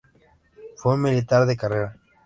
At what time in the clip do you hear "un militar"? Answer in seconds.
0.95-1.45